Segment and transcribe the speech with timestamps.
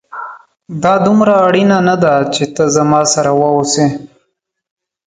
[0.83, 3.85] دا دومره اړينه نه ده چي ته زما سره واوسې